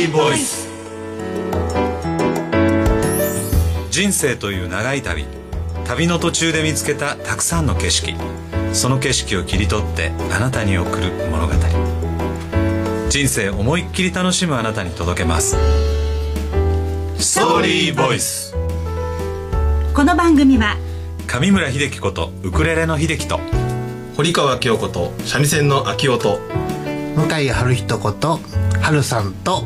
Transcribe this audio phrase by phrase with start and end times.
[0.00, 0.66] リーボイス
[3.90, 5.26] 人生という長い旅。
[5.84, 8.14] 旅の途中で見つけたたくさんの景色。
[8.72, 11.52] その景色を切り取ってあなたに送る物語。
[13.10, 15.54] 人生思いっきり楽しむあなたに届けます。
[17.18, 18.54] ストーリーボイス
[19.92, 20.78] この番組は
[21.26, 23.38] 上村秀樹ことウクレレの秀樹と
[24.16, 26.38] 堀川清子と三味線の秋音
[27.16, 28.40] 向井春人こと
[28.80, 29.64] 春さんと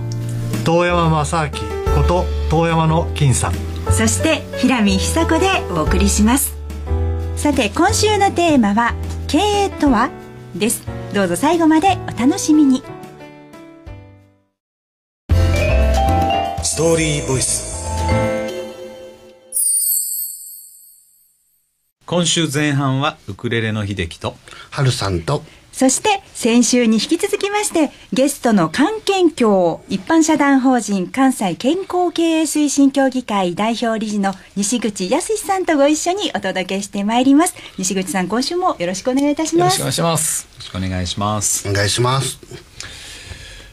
[0.66, 1.50] 遠山正明
[1.94, 3.52] こと遠山の金さん。
[3.92, 6.56] そして平見久子でお送りします。
[7.36, 8.94] さて今週のテーマは
[9.28, 10.08] 経営とは？
[10.54, 10.86] です。
[11.12, 12.82] どうぞ最後までお楽しみに。
[16.62, 17.74] ストーリーボイス。
[22.06, 24.34] 今週前半はウクレレの秀樹と
[24.70, 37.56] 春さんとそして先週に引き続きましてゲストの関健協一般社団法人関西健康経営推進協議会代表理事の西口康さんとご一緒にお届けしてまいります。
[37.76, 39.80] 西口さん今週もよろしくお願いいたします。
[39.80, 40.46] よろしくお願いします。
[40.46, 41.68] よろしくお願いします。
[41.68, 42.38] お願いします。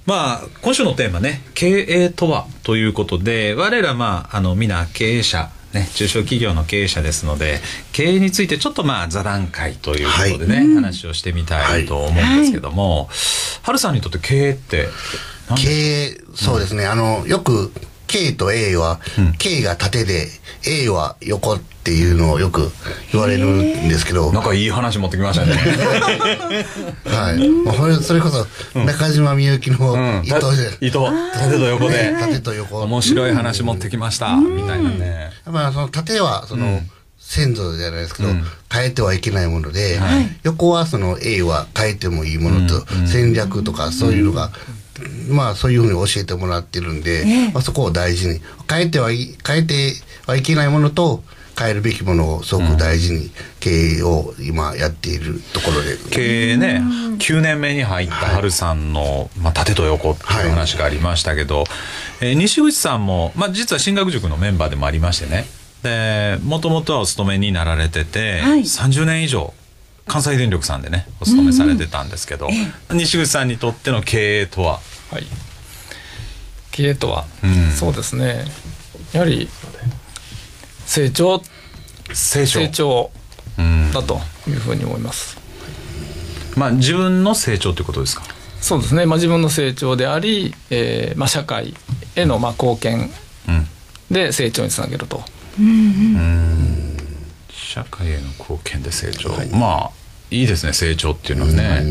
[0.07, 7.61] まあ今週のテーマね経営とはということで我らまああの皆経営者ね、中小企業の経営者ですので
[7.93, 10.75] 経営についてちょっとまあ座談会ということでね、はい。
[10.75, 13.09] 話をしてみたいと思うんですけども、
[13.63, 14.87] 春さんにとって経営って
[15.49, 17.71] 何経営そうですね、あのよく
[18.11, 18.99] K と A は、
[19.37, 20.27] K が縦で
[20.67, 22.69] A は横っていうのをよく
[23.13, 25.53] 言われるんですけど、なんかいい話持ってきましたね。
[27.07, 28.45] はい、もうこれそれこそ
[28.77, 30.21] 中島みゆきのうん。
[30.25, 31.09] 糸で、糸。
[31.33, 32.13] 縦と横で。
[32.19, 32.81] 縦と横。
[32.81, 34.35] 面白い話持ってきました。
[34.35, 35.31] みたいなね。
[35.45, 36.91] まあその縦はその、うん。
[37.17, 38.43] 先祖じゃないですけど、うん。
[38.69, 40.39] 変えてはいけないもので、はい。
[40.43, 43.07] 横はその A は変えてもいいものと、うん。
[43.07, 44.51] 戦略とかそういうのが、
[45.29, 48.41] まあそういうふうに教えてもらってるんで、まあ、そこを大事に。
[48.69, 49.93] 変えてはい変えて
[50.27, 51.23] はいけないものと
[51.59, 53.29] 変えるべきものをすごく大事に
[53.59, 53.69] 経
[53.99, 56.81] 営を今やっているところで、経営ね
[57.19, 61.65] 9年目に入った春さんの、まあ、縦と横っていう話がありましたけど、
[62.21, 65.45] えー西口さんも、まあ、実は進学塾のメンバーでもありましてね。
[65.83, 68.61] でもともとはお勤めになられてて、はい。
[68.61, 69.53] 30年以上
[70.07, 72.49] 関西電力さんでねお勤めされてたんですけど、
[72.91, 74.79] 西口さんにとっての経営とは
[75.11, 75.27] はい。
[76.71, 77.71] 経営とは、うん。
[77.71, 78.45] そうですね。
[79.13, 79.49] やはり
[80.85, 81.41] 成長
[82.13, 83.11] 成長。
[83.93, 85.37] だというふうに思います。
[86.55, 88.23] まあ、自分の成長ということですか？
[88.61, 89.05] そうですね。
[89.05, 91.73] まあ自分の成長であり、えーまあ社会
[92.15, 93.11] へのまあ貢献
[93.47, 93.67] うん。
[94.09, 95.23] で成長につなげると。
[97.51, 99.91] 社会への貢献で成長、まあ
[100.29, 100.73] いいですね。
[100.73, 101.83] 成長っていうのはね、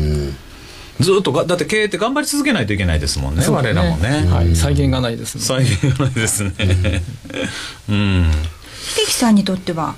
[0.99, 4.55] ずっとがだって経営って頑張り続けないといけないですもんね我そうですらもね、はい。
[4.55, 5.41] 再現がないですね。
[5.41, 6.51] 再現がないですね。
[7.89, 8.31] うん。
[8.95, 9.95] 秀樹さんにとっては？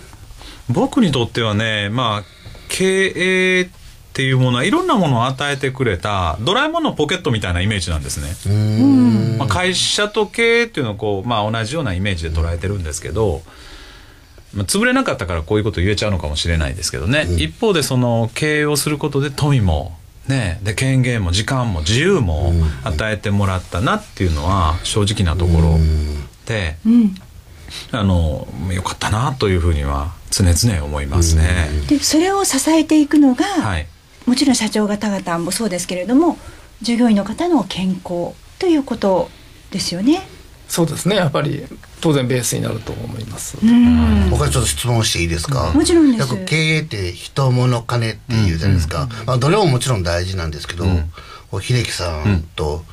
[0.69, 2.23] 僕にとってはねまあ
[2.69, 3.67] 経営っ
[4.13, 13.41] ていうものはいろんなものを与えてくれたドラえもんのポケットみたいなイメージなんですね、まあ、会社と経営っていうのをこう、まあ、同じようなイメージで捉えてるんですけど、
[14.53, 19.97] まあ、潰れなかったからこういうこと言えちゃうのかもしれないですけどね、一方でその経営をすることで富も
[20.27, 20.59] ね。
[20.63, 22.53] で権限も時間も自由も
[22.83, 25.77] 与えてもらったなっていうのは正直なところ
[26.45, 27.15] で、うん。
[27.91, 31.67] あのよかったなというふうには常々思いますね。
[31.87, 33.87] でそれを支えていくのが、はい。
[34.25, 36.37] もちろん社長方々もそうですけれども
[36.81, 39.29] 従業員の方の健康ということ
[39.71, 40.21] ですよね。
[40.67, 41.15] そうですね。
[41.15, 41.65] やっぱり
[42.01, 43.57] 当然ベースになると思います。
[43.63, 44.29] うん。
[44.29, 46.19] 僕はちょっと質問していいですか、もちろんです。
[46.21, 50.85] よく経営って人物金っていうじゃないですか、まあ、どれももちろん大事なんですけど、
[51.51, 52.83] こう秀樹さんと、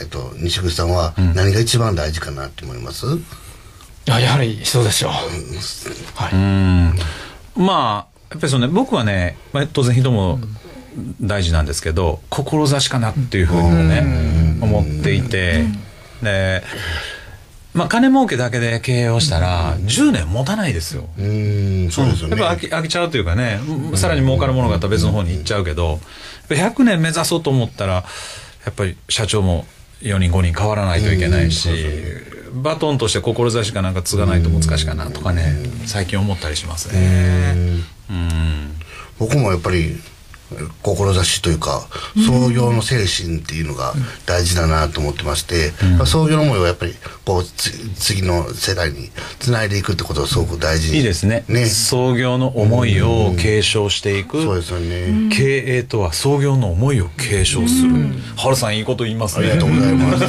[0.00, 3.08] えっと、西口さんは何が一番大事かなって思います、い
[4.06, 5.12] ややはり人でしょう。
[6.14, 6.34] はい。
[6.34, 6.94] うん。
[7.56, 10.38] まあやっぱりそうね僕はね、まあ、当然人も
[11.20, 15.64] 大事なんですけど志かなっていうふうにもね思っていて
[16.22, 16.62] で
[17.74, 21.08] まあ金儲けだけで経営をしたら10年持たないですよ。
[21.18, 23.60] うーんそうですよね、やっぱ飽き飽きちゃうというかね
[23.94, 25.98] さらに儲かるものがあったら別の方に行っちゃうけどやっ
[26.48, 28.02] ぱ100年目指そうと思ったらや
[28.70, 29.66] っぱり社長も
[30.00, 31.68] 4人5人変わらないといけないし
[32.52, 35.54] バトンとして志かなんか継がないと難しいかなとかね
[35.84, 37.54] 最近思ったりしますね。
[38.10, 38.72] うん。
[39.18, 39.96] 僕もやっぱり
[40.82, 41.86] 志というか
[42.26, 43.94] 創業の精神っていうのが
[44.26, 46.94] 大事だなと思ってまして、まあ、創業の思いをやっぱり
[47.24, 51.44] こうつ次の世代につないでいくってことをすごく大事にいいですね。
[51.48, 51.66] ね。
[51.66, 57.92] 創業の思いを継承していく、そうですよね、経営とは創業の思いを継承する、
[58.36, 59.50] ハルさんいいこと言いますね。
[59.50, 60.22] ありがとうございます。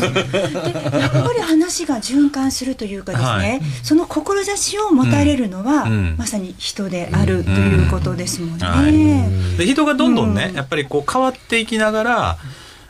[0.98, 3.62] やっぱり話が循環するというかですね、はい。
[3.84, 6.16] その志を持たれるのは、うん。
[6.18, 8.66] まさに人であるということですもんね。
[8.66, 9.58] はい。
[9.58, 12.38] で人がどんどんね、やっぱりこう変わっていきながら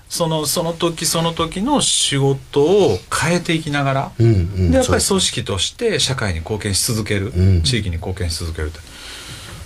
[0.10, 7.62] そのその時その時の仕事を変えていきながら、うんうんでやっぱり組織として社会に貢献し続ける、うん。
[7.64, 8.80] 地域に貢献し続けるって。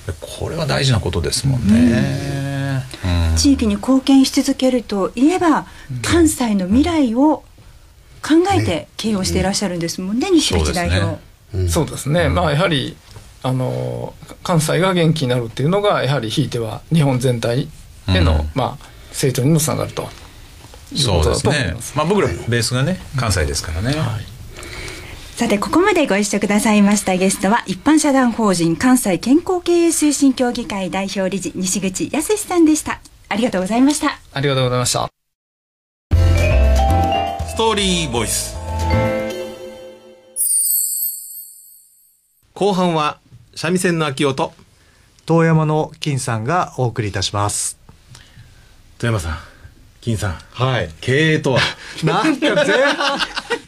[0.07, 2.83] でこれは大事なことですもんね。
[3.31, 3.38] うん。
[3.38, 5.68] 地域に貢献し続けるといえば、
[6.01, 7.44] 関西の未来を
[8.24, 11.01] 考えて経営をしていらっしゃるんですもんね、西口代表。
[11.01, 11.62] そうですね。
[11.62, 11.69] うん。
[11.69, 12.97] そうですね、まあやはり
[13.44, 17.68] あの関西が元気になるっていうのがやはりひいては日本全体
[18.08, 18.50] への、うん。
[18.54, 20.04] まあ成長にもつながると
[20.94, 21.76] いうそうですことだと思いね。
[21.96, 23.96] まあ僕らベースがね関西ですからね。
[25.36, 33.00] さてここまでご一緒くださいましたゲストは一般社団法人関西健康経営推進協議会代表理事西口康さんでした。
[33.28, 34.20] ありがとうございました。
[34.34, 35.10] ありがとうございました。
[37.48, 38.56] ストーリーボイス。
[42.54, 43.20] 後半は
[43.53, 44.53] 三味線の秋音。
[45.25, 47.77] 遠山の金さんがお送りいたします。
[48.98, 49.38] 富山さん
[50.00, 50.31] 金さん。
[50.51, 50.89] はい。
[51.01, 51.59] 経営とは？
[52.03, 53.19] なんか前半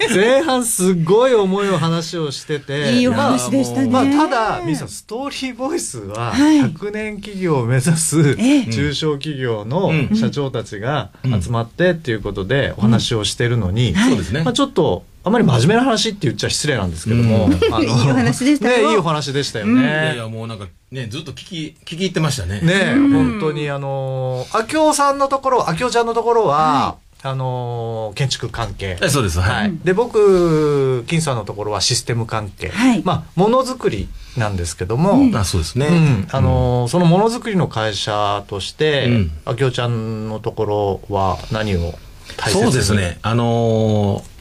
[0.16, 2.94] 前半すごい重いお話をしてて。
[2.98, 3.90] いいお話でしたね。
[3.90, 6.62] まあ、まあただミさんストーリーボイスははい。
[6.62, 8.66] 100年企業を目指すええ。
[8.68, 10.16] 中小企業のうん。
[10.16, 14.44] 社長たちが集まってっていうことでお話をしてるのに、そうですね。
[14.44, 18.88] まあ、ちょっとあまり真面目な話って言っちゃ失礼なんですけども、あの いいお話でしたよ。
[18.90, 19.82] ねいいお話でしたよね。
[19.82, 22.60] いやいやもうなんかねずっと聞き聞き入ってましたね。
[22.62, 28.98] ねえ、本当にあのー、秋夫さんのところ、秋夫ちゃんのところは、あのー建築関係。
[29.02, 29.40] えそうです。
[29.40, 33.02] はい、はい、で僕金さんのところはシステム関係、はい。
[33.06, 36.28] まあものづくりなんですけども、あそうですね、うん。
[36.32, 39.32] あのーそのものづくりの会社として、うん。
[39.46, 41.94] 秋夫ちゃんのところは何を
[42.36, 42.64] 大切に？
[42.66, 43.20] そうですね。
[43.22, 44.33] あのー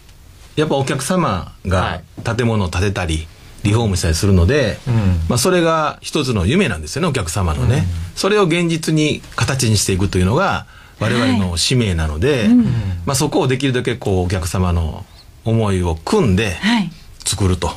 [0.57, 2.03] やっぱお客様はが
[2.37, 3.27] 建物を建てたり
[3.65, 4.95] リフォームしたりするので、うん。
[5.29, 7.85] まあ、それが一つの夢なんですよねお客様のね、
[8.15, 10.67] それを現実に形にしていくというのが
[10.99, 12.49] 我々の使命なので、
[13.07, 15.05] まあ、そこをできるだけこうお客様の
[15.45, 16.91] 思いを組んではい。
[17.25, 17.71] 作ると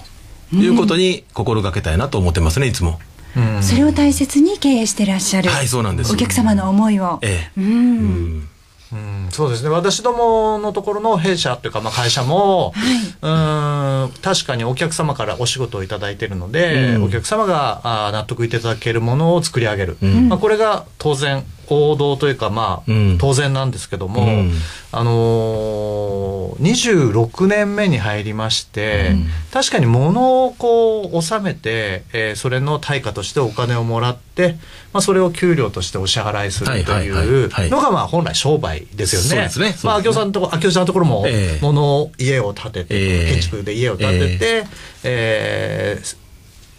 [0.52, 3.00] いうことに心がけたいなと思ってますねいつも。
[3.38, 3.64] うん。
[3.64, 6.14] それを大切に経営してらっしゃる、はいそうなんです。
[6.14, 7.60] お客様の思いを、ええ。
[7.60, 8.50] うん
[8.96, 9.70] うんうんそうですね。
[9.70, 12.74] 私どものところの弊社というか、まあ、会社も、
[13.22, 17.04] うーん確かにお客様からお仕事をいただいているので、うん。
[17.04, 20.30] お客様があー納得いただけるものを作り上げる、ん。
[20.30, 23.18] まあ、これが当然王道というか、まあうん。
[23.20, 24.52] 当然なんですけども、うん。
[24.92, 29.12] あのー、26年目に入りまして、
[29.52, 34.58] 確かに物をこう納めて、えーそれの対価としてお金をもらって、
[34.94, 37.70] まあ、それを給料としてお支払いするとはいはいはいいうはい。
[37.70, 39.28] のがまあ本来商売ですよね。
[39.28, 39.66] そうですね。
[39.84, 40.10] まあ、そうですね。
[40.10, 43.32] 秋夫さんのとこ、秋夫ちゃんのところもええ、物を、家を建てて、ええ。
[43.34, 44.64] 建築で家を建てて、
[45.04, 46.25] えー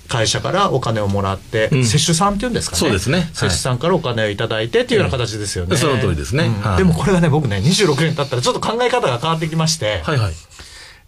[0.09, 1.85] 会社からお金をもらって、うん。
[1.85, 2.81] 接種さんっていうんですかね。
[2.81, 3.19] そうですね。
[3.19, 5.71] はい接種さんからお金をいただいてっていうような形ですよね。
[5.73, 6.51] ええその通りですね。
[6.77, 10.35] でもこれがね、僕ね、26年経ったらちょっと考え方が変わってきまして、はいはい。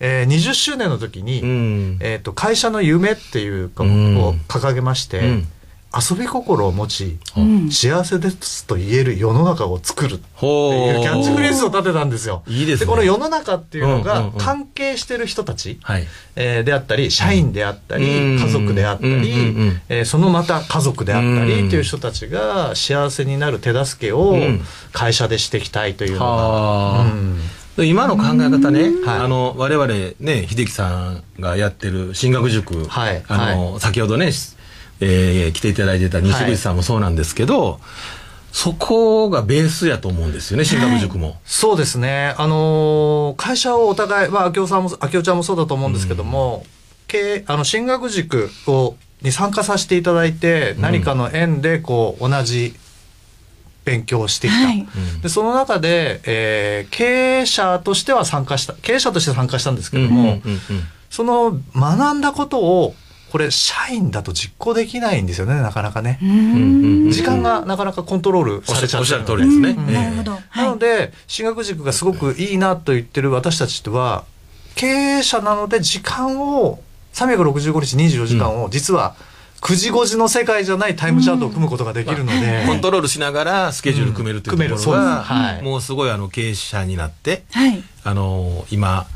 [0.00, 1.98] えー20周年の時に、うん。
[2.00, 4.16] えっ、と、会社の夢っていうか、うん。
[4.18, 5.48] を掲げまして、うん
[5.94, 7.70] 遊び心を持ち、うん。
[7.70, 12.42] 幸せですと言える世の中を作るってほいうキャッチフレーズを立てたんですよ。
[12.46, 12.86] いいですね。
[12.86, 16.06] この世の中っていうのが関係してる人たち、はい。
[16.36, 18.38] えーであったり、社員であったり、うん。
[18.38, 19.32] 家族であったり、
[19.88, 24.60] えーそのまた家族であったりうんっていう人たちが幸せになる手助けをうん。
[24.92, 27.06] 会社でしていきたいというの
[27.76, 29.18] が、今の考え方ね、はい。
[29.20, 29.86] あの、我々
[30.20, 33.22] ね、秀樹さんがやってる進学塾、はい。
[33.28, 34.56] あの、先ほどね、し
[35.00, 37.80] えー来ていただいてた西口さんもそうなんですけど、
[38.52, 41.40] そこがベースやと思うんですよね、進学塾も。
[41.44, 42.34] そうですね。
[42.38, 46.64] あのー会社をお互い、まあ、秋夫さんも、秋夫ちゃんもそうだと思うんですけども、
[47.06, 52.74] 経営、あの、進学塾を、に参加させていただいて、何かの縁で、こう、同じ
[53.84, 54.66] 勉強をしてきた。
[54.66, 54.86] はい
[55.22, 60.60] で、その中で、えー経営者としては参加した、経営者として参加したんですけども、うんうんうん
[61.10, 62.94] その学んだことを、
[63.30, 66.18] これ、社員だと実行できないんですよね、なかなかね。
[66.22, 66.30] うん。
[66.30, 69.02] うんうん時間がなかなかコントロールおっしゃされちゃって。
[69.02, 69.74] おっしゃる通りですね。
[69.92, 70.68] なるほど、なはい。
[70.68, 74.24] ので、進学塾がすごくいいなと言ってる私たちとは、
[74.74, 76.80] 経営者なので時間を、
[77.14, 79.16] 365日24時間を実は
[79.60, 84.88] 9時5時の世界じゃないタイムチャートを組むことができるので、コントロールしながらスケジュール組めるというところがです。
[84.88, 87.82] はいもうすごいあの経営者になってはい。
[88.04, 89.06] あの今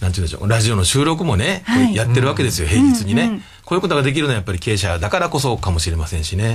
[0.00, 1.94] なんていうんでしょうラジオの収録もね、はい。
[1.94, 6.54] やってるわけですよ、平日にね、うんうんこういうことができるのはやっぱり経営者だからこそかもしれませんしね、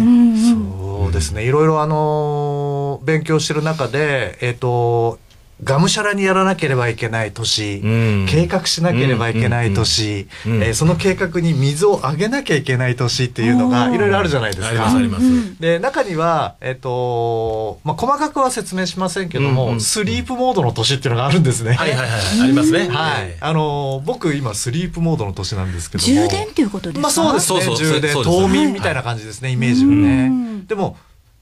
[0.54, 1.44] そうですね。
[1.44, 5.18] いろいろあのー勉強してる中でえっ、と
[5.62, 7.88] がむしゃらにやらなければいけない年、う
[8.24, 8.28] ん。
[8.30, 14.70] 計画しなければいけない年、うんうんうんえーその計画に水をあげなきゃいけない年っていうのがいろいろあるじゃないですか。
[14.70, 21.74] ありますあります、で中には、えっとまあ、細かくは説明しませんけども、うんうんスリープモードの年っていうのがあるんですね。
[21.74, 22.10] はいはいはい
[22.44, 23.24] ありますね、はい。
[23.24, 26.08] ええあの僕今スリープモードの年なんですけども。
[26.08, 27.02] 充電っていうことですか？
[27.02, 27.62] まあそうですね。
[27.62, 30.60] そうそう充電冬眠みたいな感じですね、イメージはうん。
[30.60, 30.98] ねでも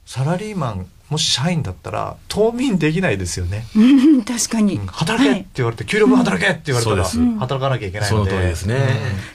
[0.06, 3.80] サラリーマンもし社員だったら冬眠できないですよね、う
[4.18, 4.74] ん、確かに。
[4.76, 8.76] うん働けって言われて、給料分働けって言われたら、働かなきゃいけないそのので通りですね、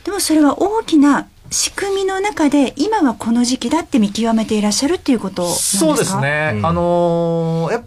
[0.03, 5.85] でもそれは大きな仕組みの中で今はこの時期だって見極めていらっしゃるっていうことなんですか？
[5.85, 7.83] そうですね、うんあのーや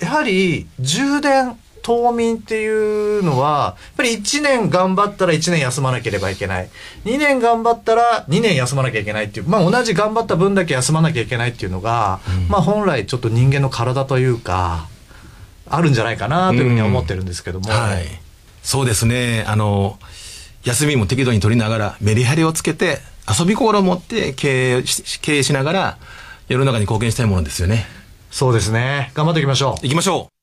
[0.00, 2.66] やはり充電冬眠ってい
[3.18, 6.70] うのはやっぱり1年頑張ったら1年休まなければいけない
[7.04, 14.88] 2年頑張ったら2年休まなきゃいけないっていう、まあ、同じ頑張った分だけ休まなきゃいけないっていうのが、まあ、本来ちょっと人間の体というか
[15.68, 18.04] あるんじゃないかなというふうには思ってるんですけども、はい。
[18.62, 19.44] そうですね。
[19.46, 19.98] あの、
[20.62, 25.98] 休みも適度に取りながら、メリハリをつけて、遊び心を持って経営し経営しながら、
[26.48, 27.86] 世の中に貢献したいものですよね。
[28.34, 30.33] そうですね頑張っていきましょう行きましょ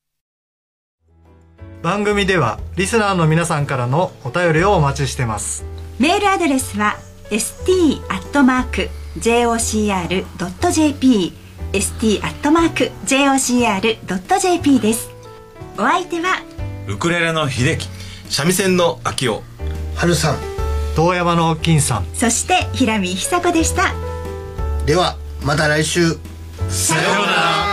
[1.82, 5.64] 番組ではリスナーの皆さんからのお便りをお待ちしてます。
[5.98, 6.96] メールアドレスは
[7.30, 8.00] st.jocr.jp
[11.72, 12.30] st.jocr.jp
[14.80, 15.10] です。
[15.76, 16.42] お相手は
[16.86, 17.90] ウクレレの秀樹う。
[18.28, 19.42] 三味線の秋代。
[19.96, 20.36] 春さん。
[20.94, 22.06] 遠山の金さん。
[22.14, 23.92] そして平見久子でした。
[24.86, 26.16] ではまた来週。
[26.68, 27.32] さような
[27.66, 27.71] ら